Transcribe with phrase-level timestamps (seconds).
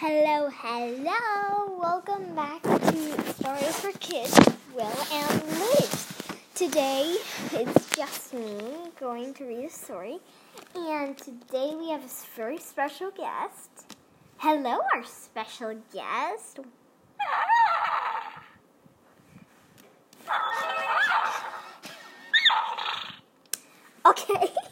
[0.00, 1.76] Hello, hello!
[1.76, 4.38] Welcome back to Story for Kids,
[4.72, 6.06] Will and Liz.
[6.54, 7.16] Today
[7.50, 8.60] it's just me
[9.00, 10.20] going to read a story,
[10.76, 13.96] and today we have a very special guest.
[14.36, 16.60] Hello, our special guest.
[24.06, 24.52] Okay.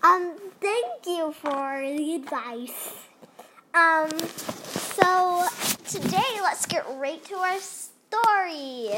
[0.00, 3.07] Um, thank you for the advice.
[3.78, 5.46] Um, so
[5.86, 8.90] today let's get right to our story.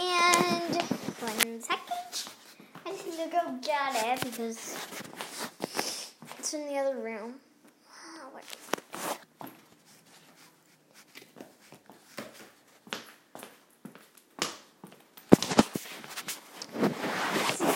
[0.00, 0.82] And
[1.20, 2.32] one second.
[2.86, 4.78] I just need to go get it because
[6.38, 7.34] it's in the other room.
[7.90, 8.30] Ah?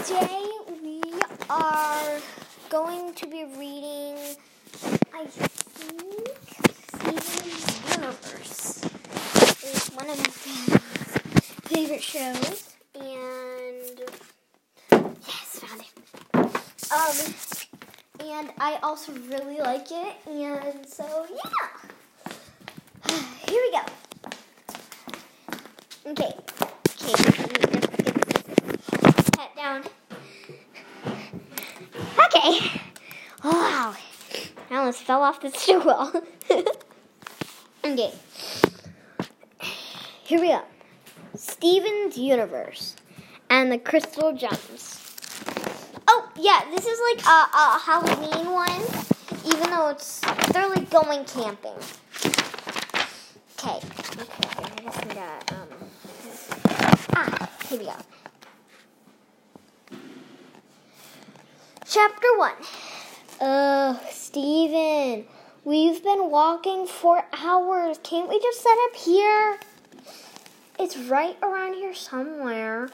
[0.06, 0.48] Today
[0.82, 1.02] we
[1.50, 2.20] are
[2.70, 4.16] going to be reading,
[5.20, 5.50] I think,
[6.94, 8.84] Steven's Universe.
[9.64, 10.30] It's one of my
[11.66, 14.00] favorite shows, and
[14.92, 15.90] yes, found it.
[16.92, 17.16] Um,
[18.28, 21.66] and I also really like it, and so yeah.
[23.48, 23.82] Here we go.
[26.12, 26.32] Okay.
[27.02, 29.82] let me just get this Hat down.
[32.24, 32.80] Okay.
[33.42, 33.96] Wow.
[34.70, 36.12] I almost fell off the stool.
[37.82, 38.12] okay.
[40.22, 40.60] Here we go.
[41.34, 42.94] Steven's Universe
[43.48, 45.00] and the Crystal Gems.
[46.06, 48.82] Oh, yeah, this is like a, a Halloween one,
[49.46, 50.20] even though it's,
[50.52, 51.72] they're like going camping.
[53.56, 53.80] Okay.
[54.20, 55.68] Okay, I just need um,
[57.16, 57.94] ah, here we go.
[61.86, 62.52] Chapter 1.
[63.40, 65.24] Ugh, Steven,
[65.64, 67.96] we've been walking for hours.
[68.02, 69.60] Can't we just set up here?
[70.76, 72.88] It's right around here somewhere.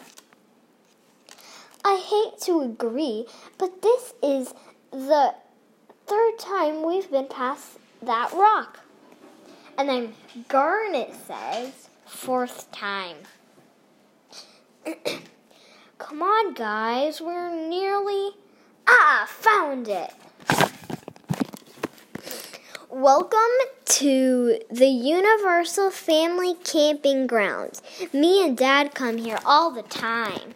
[1.83, 3.25] I hate to agree,
[3.57, 4.53] but this is
[4.91, 5.35] the
[6.07, 8.81] third time we've been past that rock.
[9.79, 10.13] And then
[10.49, 13.17] Garnet says, fourth time.
[15.99, 18.33] Come on, guys, we're nearly.
[18.87, 20.13] Ah, found it.
[22.97, 23.41] Welcome
[23.87, 27.83] to the Universal Family Camping Grounds.
[28.13, 30.55] Me and Dad come here all the time.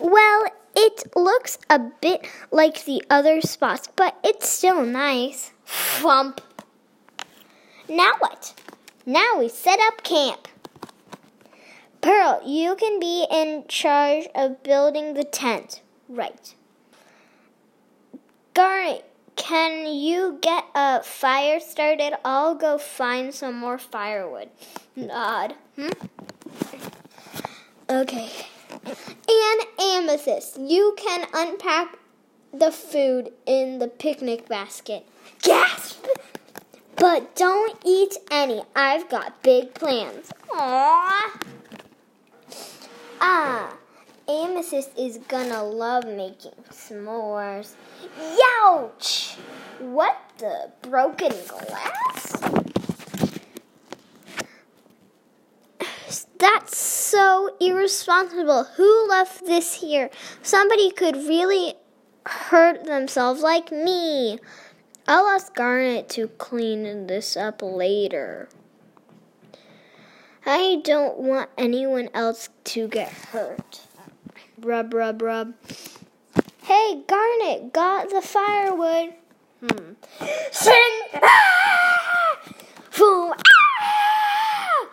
[0.00, 5.52] Well, it looks a bit like the other spots, but it's still nice.
[5.64, 6.40] Flump.
[7.88, 8.60] Now what?
[9.06, 10.48] Now we set up camp.
[12.00, 15.82] Pearl, you can be in charge of building the tent.
[16.08, 16.56] Right.
[18.54, 19.07] Garnet,
[19.38, 22.12] can you get a fire started?
[22.24, 24.50] I'll go find some more firewood.
[24.94, 25.54] Nod.
[25.76, 25.88] Hmm?
[27.88, 28.30] Okay.
[28.84, 31.98] And Amethyst, you can unpack
[32.52, 35.06] the food in the picnic basket.
[35.42, 36.04] Gasp!
[36.96, 38.62] But don't eat any.
[38.74, 40.32] I've got big plans.
[40.50, 41.42] Aww.
[43.20, 43.76] Ah,
[44.28, 47.72] Amethyst is gonna love making s'mores.
[48.20, 49.38] Youch!
[49.78, 52.34] What the broken glass?
[56.38, 58.64] That's so irresponsible.
[58.76, 60.10] Who left this here?
[60.42, 61.74] Somebody could really
[62.26, 64.38] hurt themselves like me.
[65.06, 68.48] I'll ask Garnet to clean this up later.
[70.44, 73.87] I don't want anyone else to get hurt.
[74.60, 75.54] Rub, rub, rub.
[76.62, 79.14] Hey, Garnet, got the firewood.
[79.60, 79.92] Hmm.
[80.50, 80.98] Sing!
[81.14, 82.40] Ah!
[82.96, 83.34] Boom!
[83.36, 84.88] Ah!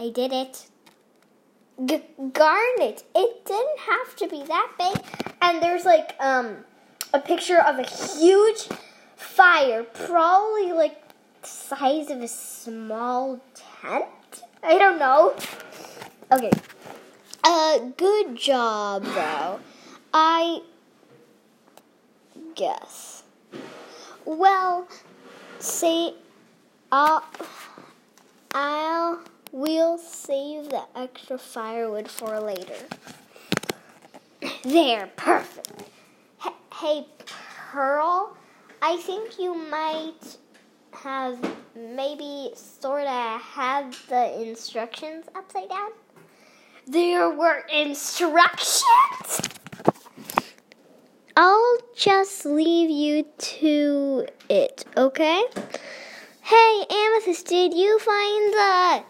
[0.00, 0.66] I did it.
[1.84, 2.02] G-
[2.32, 5.34] Garnet, it didn't have to be that big.
[5.42, 6.64] And there's like um
[7.12, 8.68] a picture of a huge
[9.16, 11.02] fire, probably like
[11.42, 14.06] size of a small tent.
[14.62, 15.34] I don't know.
[16.32, 16.50] Okay.
[17.96, 19.60] Good job, though.
[20.14, 20.62] I
[22.54, 23.24] guess.
[24.24, 24.86] Well,
[25.58, 26.14] say,
[26.92, 27.24] I'll,
[28.54, 29.20] I'll,
[29.52, 32.86] we'll save the extra firewood for later.
[34.62, 35.82] There, perfect.
[36.46, 38.36] H- hey, Pearl,
[38.80, 40.38] I think you might
[40.92, 41.38] have
[41.74, 45.90] maybe sort of had the instructions upside down.
[46.90, 48.82] There were instructions?
[51.36, 55.44] I'll just leave you to it, okay?
[56.40, 59.04] Hey, Amethyst, did you find the.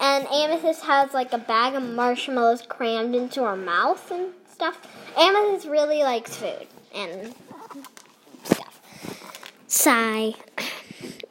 [0.00, 4.80] And Amethyst has like a bag of marshmallows crammed into her mouth and stuff.
[5.14, 7.34] Amethyst really likes food and
[8.42, 8.80] stuff.
[9.66, 10.32] Sigh.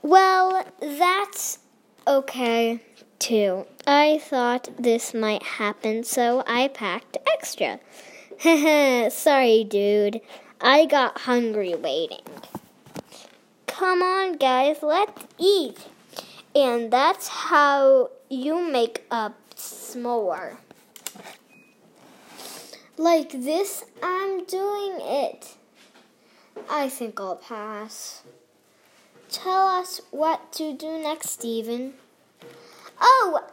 [0.04, 1.58] Well, that's
[2.06, 2.82] okay
[3.18, 3.66] too.
[3.90, 7.80] I thought this might happen, so I packed extra.
[9.10, 10.20] Sorry, dude.
[10.60, 12.26] I got hungry waiting.
[13.66, 15.88] Come on, guys, let's eat.
[16.54, 20.58] And that's how you make a s'more.
[22.98, 25.56] Like this, I'm doing it.
[26.70, 28.24] I think I'll pass.
[29.32, 31.94] Tell us what to do next, Steven.
[33.00, 33.44] Oh,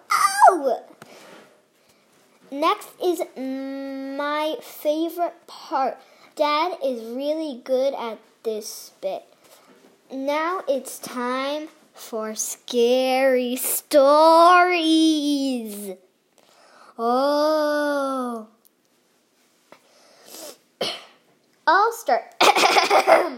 [2.50, 5.98] Next is my favorite part.
[6.36, 9.24] Dad is really good at this bit.
[10.12, 13.94] Now it's time for scary stories.
[16.98, 18.46] Oh.
[21.66, 22.34] I'll start.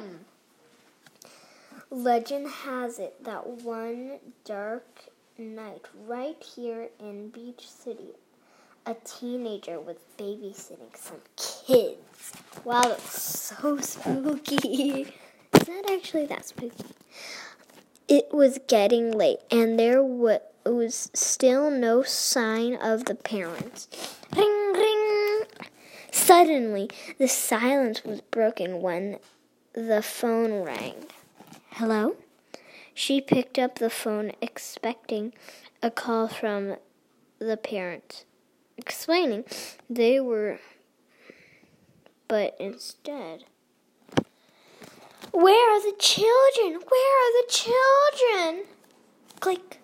[1.90, 5.06] Legend has it that one dark
[5.38, 8.12] night, right here in Beach City,
[8.86, 12.32] a teenager was babysitting some kids.
[12.64, 15.12] Wow, that's so spooky.
[15.52, 16.84] Is that actually that spooky?
[18.08, 23.88] It was getting late, and there was still no sign of the parents.
[24.34, 25.42] Ring, ring.
[26.12, 29.18] Suddenly, the silence was broken when
[29.72, 31.06] the phone rang.
[31.70, 32.16] Hello?
[32.98, 35.34] She picked up the phone, expecting
[35.82, 36.76] a call from
[37.38, 38.24] the parents,
[38.78, 39.44] explaining
[39.90, 40.60] they were,
[42.26, 43.44] but instead.
[45.30, 46.80] Where are the children?
[46.88, 48.64] Where are the children?
[49.40, 49.78] Click.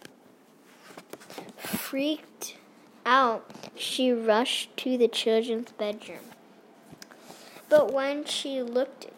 [1.59, 2.57] Freaked
[3.05, 3.45] out,
[3.77, 6.25] she rushed to the children's bedroom.
[7.69, 9.09] But when she looked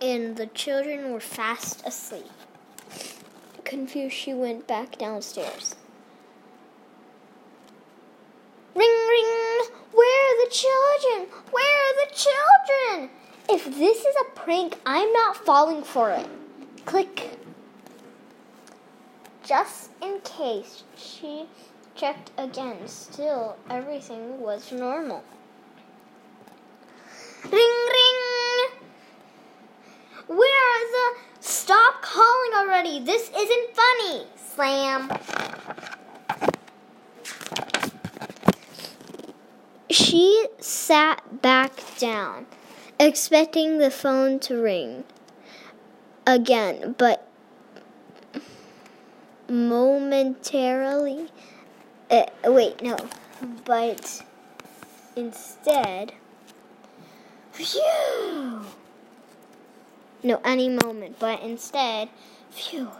[0.00, 2.26] in, the children were fast asleep.
[3.68, 5.76] Confused, she went back downstairs.
[8.74, 9.68] Ring, ring!
[9.92, 11.28] Where are the children?
[11.50, 13.10] Where are the children?
[13.50, 16.26] If this is a prank, I'm not falling for it.
[16.86, 17.28] Click.
[19.44, 21.46] Just in case, she
[21.94, 22.88] checked again.
[22.88, 25.22] Still, everything was normal.
[27.52, 28.70] Ring!
[30.26, 31.18] Where are the.
[31.40, 33.00] Stop calling already!
[33.00, 34.26] This isn't funny!
[34.54, 35.10] Slam.
[39.90, 42.46] She sat back down
[42.98, 45.04] expecting the phone to ring
[46.26, 47.28] again, but
[49.48, 51.28] momentarily.
[52.10, 52.96] Uh, wait, no.
[53.64, 54.22] But
[55.14, 56.14] instead.
[57.52, 58.64] Phew!
[60.22, 62.08] No, any moment, but instead.
[62.50, 62.90] Phew.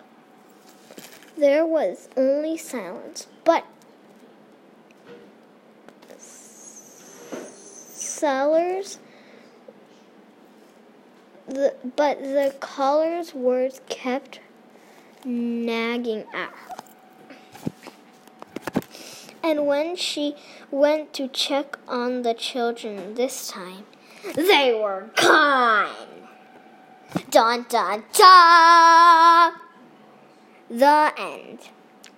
[1.36, 3.64] There was only silence, but.
[6.18, 8.98] Sellers
[11.48, 14.40] the, but the caller's words kept
[15.24, 16.74] nagging at her.
[19.42, 20.36] And when she
[20.70, 23.84] went to check on the children this time,
[24.34, 25.88] they were gone.
[27.30, 29.52] Dun dun dun!
[30.70, 31.58] The end.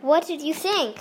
[0.00, 0.96] What did you think?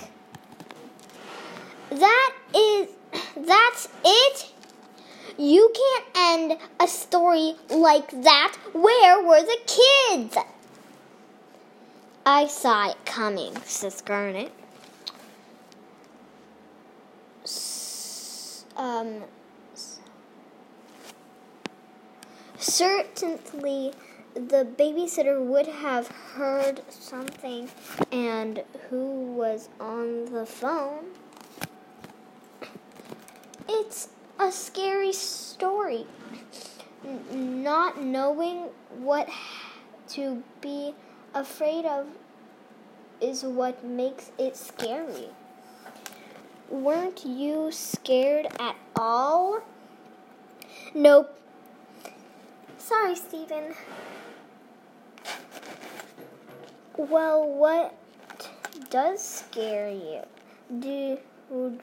[1.90, 2.88] That is,
[3.36, 4.52] that's it?
[5.36, 8.56] You can't end a story like that.
[8.72, 10.36] Where were the kids?
[12.24, 14.52] I saw it coming, says Garnet.
[18.76, 19.24] Um,
[22.60, 23.92] certainly,
[24.34, 27.68] the babysitter would have heard something
[28.12, 31.06] and who was on the phone.
[33.68, 36.06] It's a scary story.
[37.04, 39.28] N- not knowing what
[40.10, 40.94] to be
[41.34, 42.06] afraid of
[43.20, 45.28] is what makes it scary.
[46.68, 49.60] Weren't you scared at all?
[50.94, 51.39] Nope.
[52.80, 53.74] Sorry, Steven.
[56.96, 57.94] Well, what
[58.88, 60.22] does scare you?
[60.80, 61.18] Do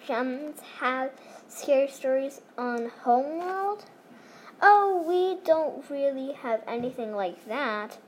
[0.06, 1.12] gems have
[1.48, 3.86] scary stories on Homeworld?
[4.60, 8.00] Oh, we don't really have anything like that.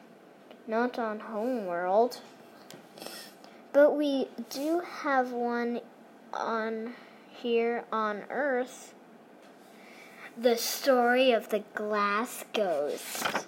[0.68, 2.20] Not on Homeworld.
[3.72, 5.82] But we do have one
[6.34, 6.96] on
[7.30, 8.96] here on Earth.
[10.42, 13.46] The story of the glass ghost.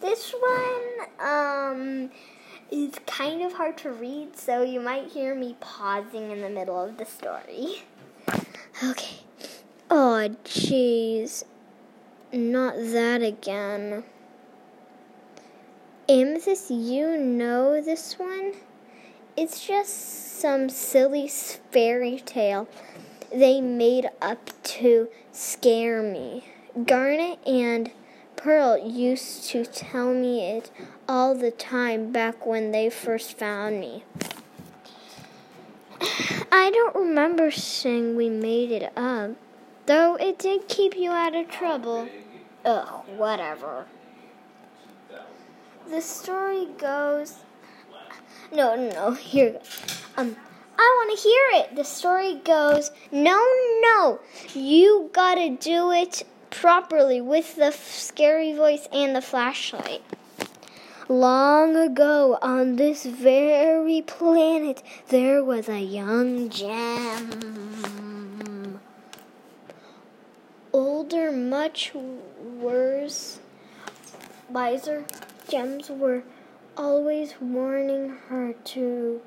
[0.00, 2.10] This one um
[2.68, 6.82] is kind of hard to read, so you might hear me pausing in the middle
[6.82, 7.84] of the story.
[8.82, 9.18] Okay.
[9.88, 11.44] Oh, jeez.
[12.32, 14.02] Not that again.
[16.08, 18.54] Amethyst, you know this one?
[19.36, 22.66] It's just some silly fairy tale
[23.36, 26.44] they made up to scare me.
[26.86, 27.90] Garnet and
[28.34, 30.70] Pearl used to tell me it
[31.06, 34.04] all the time back when they first found me.
[36.50, 39.32] I don't remember saying we made it up,
[39.84, 42.08] though it did keep you out of trouble.
[42.64, 43.84] Ugh, whatever.
[45.90, 47.40] The story goes.
[48.50, 49.12] No, no.
[49.12, 49.60] Here.
[50.16, 50.36] Um,
[50.78, 51.76] I want to hear it.
[51.76, 52.90] The story goes.
[53.10, 53.42] No,
[53.80, 54.20] no.
[54.54, 60.02] You gotta do it properly with the scary voice and the flashlight.
[61.08, 67.20] Long ago on this very planet, there was a young gem.
[70.72, 73.38] Older, much worse,
[74.50, 75.04] wiser
[75.48, 76.24] gems were
[76.76, 79.22] always warning her to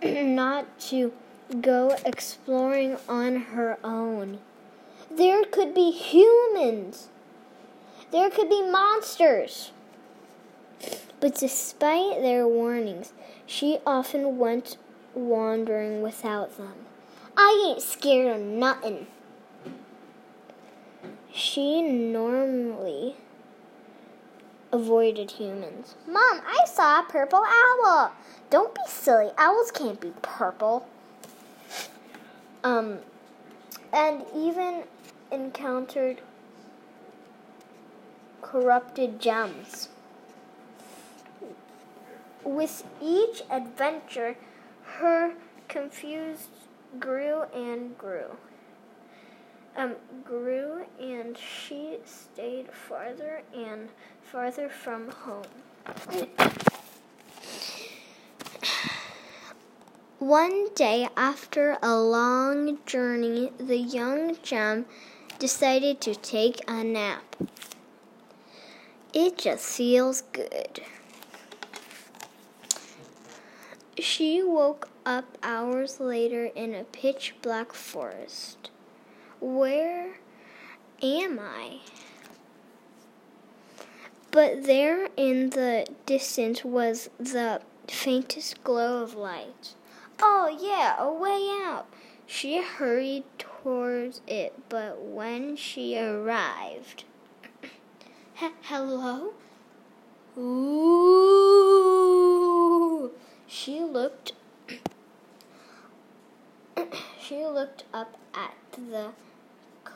[0.02, 1.12] not to
[1.60, 4.38] go exploring on her own.
[5.10, 7.08] There could be humans.
[8.10, 9.72] There could be monsters.
[11.20, 13.12] But despite their warnings,
[13.46, 14.76] she often went
[15.14, 16.74] wandering without them.
[17.36, 19.06] I ain't scared of nothing.
[21.32, 23.16] She normally
[24.72, 25.94] avoided humans.
[26.06, 28.12] Mom, I saw a purple owl.
[28.50, 29.30] Don't be silly.
[29.38, 30.86] Owls can't be purple.
[32.64, 32.98] Um,
[33.92, 34.84] and even
[35.30, 36.20] encountered
[38.42, 39.88] corrupted gems.
[42.44, 44.36] With each adventure,
[44.98, 45.34] her
[45.68, 46.48] confused
[46.98, 48.36] grew and grew.
[49.78, 49.94] Um,
[50.24, 55.44] grew and she stayed farther and farther from home.
[60.18, 64.86] One day, after a long journey, the young gem
[65.38, 67.36] decided to take a nap.
[69.14, 70.80] It just feels good.
[73.96, 78.70] She woke up hours later in a pitch black forest.
[79.40, 80.18] Where
[81.02, 81.78] am I?
[84.30, 89.74] But there in the distance was the faintest glow of light.
[90.20, 91.86] Oh, yeah, a way out.
[92.26, 97.04] She hurried towards it, but when she arrived.
[98.62, 99.34] Hello?
[100.36, 101.78] Ooh!
[103.46, 104.32] She looked.
[107.20, 109.12] she looked up at the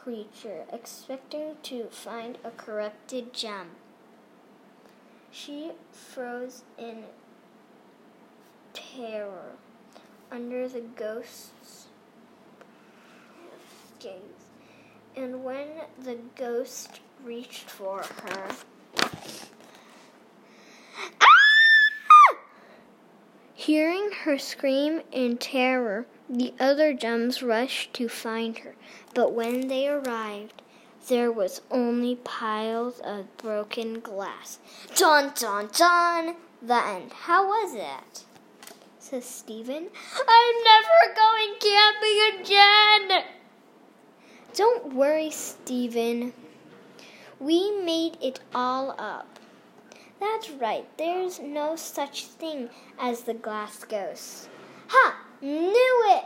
[0.03, 3.71] creature, expecting to find a corrupted gem.
[5.31, 7.05] She froze in
[8.73, 9.53] terror
[10.31, 11.87] under the ghost's
[14.01, 14.21] gaze.
[15.15, 15.69] And when
[16.03, 18.49] the ghost reached for her,
[21.21, 22.37] ah!
[23.55, 28.75] hearing her scream in terror, the other gems rushed to find her.
[29.15, 30.63] But when they arrived,
[31.09, 34.59] there was only piles of broken glass.
[34.95, 36.37] Dun dun dun!
[36.63, 37.13] The end.
[37.13, 38.25] How was it?
[38.99, 39.89] Says Steven.
[40.29, 43.25] I'm never going camping again!
[44.55, 46.33] Don't worry, Steven.
[47.39, 49.39] We made it all up.
[50.21, 54.49] That's right, there's no such thing as the glass ghost.
[54.87, 55.22] Ha!
[55.43, 56.25] Knew it!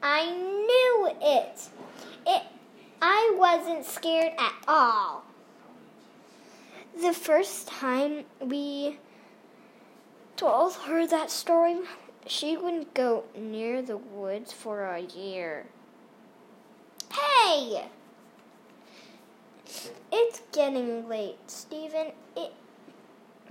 [0.00, 1.68] I knew it!
[2.24, 2.42] It
[3.00, 5.24] I wasn't scared at all.
[7.00, 8.98] The first time we
[10.36, 11.78] told her that story,
[12.28, 15.66] she wouldn't go near the woods for a year.
[17.12, 17.88] Hey!
[20.12, 22.12] It's getting late, Steven.
[22.36, 22.52] It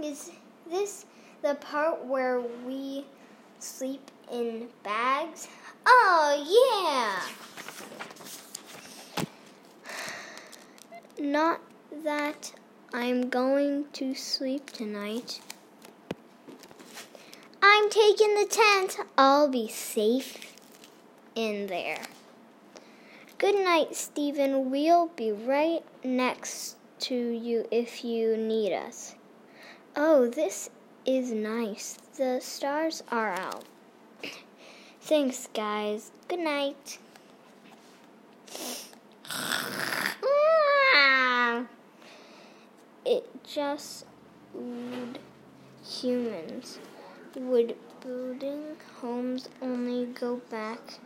[0.01, 0.31] is
[0.69, 1.05] this
[1.41, 3.05] the part where we
[3.59, 5.47] sleep in bags?
[5.85, 7.21] Oh yeah.
[11.19, 11.61] Not
[12.03, 12.53] that
[12.93, 15.39] I'm going to sleep tonight.
[17.61, 18.97] I'm taking the tent.
[19.17, 20.55] I'll be safe
[21.35, 22.01] in there.
[23.37, 24.71] Good night, Steven.
[24.71, 29.15] We'll be right next to you if you need us.
[29.95, 30.69] Oh, this
[31.05, 31.97] is nice.
[32.17, 33.65] The stars are out.
[35.03, 36.11] Thanks, guys.
[36.27, 36.99] Good night.
[43.03, 44.05] It just
[44.53, 45.17] would
[45.83, 46.79] humans.
[47.35, 50.99] Would building homes only go back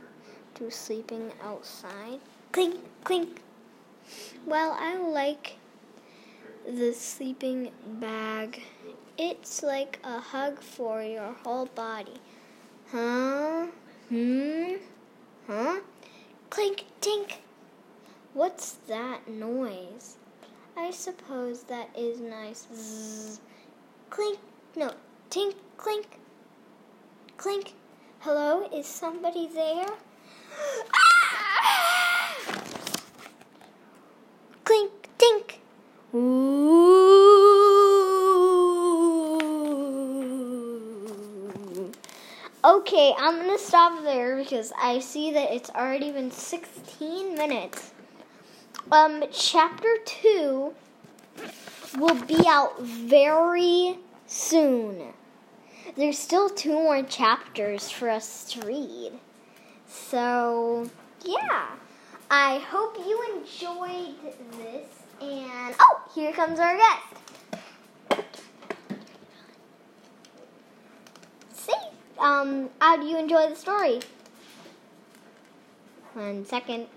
[0.56, 2.20] to sleeping outside?
[2.52, 3.42] Clink, clink.
[4.46, 5.56] Well, I like
[6.68, 8.62] the sleeping bag.
[9.18, 12.20] It's like a hug for your whole body.
[12.92, 13.68] Huh?
[14.10, 14.74] Hmm?
[15.48, 15.80] Huh?
[16.52, 17.38] Clink, tink.
[18.36, 20.18] What's that noise?
[20.78, 22.68] I suppose that is nice.
[22.72, 23.42] Zzz.
[24.12, 24.38] Clink.
[24.76, 24.92] No.
[25.32, 26.20] Tink, clink.
[27.38, 27.74] Clink.
[28.20, 28.70] Hello?
[28.72, 29.88] Is somebody there?
[29.88, 30.90] Clink,
[42.88, 47.92] Okay, I'm gonna stop there because I see that it's already been 16 minutes.
[48.92, 50.76] Um, chapter two
[51.98, 55.14] will be out very soon.
[55.98, 59.14] There's still two more chapters for us to read.
[59.88, 60.88] So,
[61.24, 61.66] yeah.
[62.30, 64.90] I hope you enjoyed this.
[65.22, 68.28] And, oh, here comes our guest.
[71.52, 71.74] See,
[72.26, 74.00] um, how do you enjoy the story?
[76.14, 76.88] One second.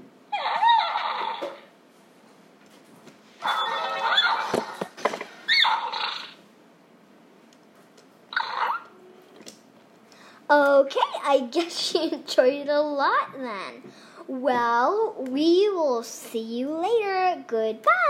[10.50, 13.82] Okay, I guess you enjoyed it a lot then.
[14.26, 17.44] Well, we will see you later.
[17.46, 18.07] Goodbye.